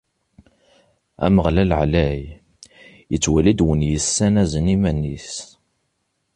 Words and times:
Ameɣlal 1.25 1.71
ɛlay: 1.81 2.21
ittwali-d 3.15 3.59
win 3.65 3.81
yessanazen 3.91 4.71
iman-is. 4.75 5.31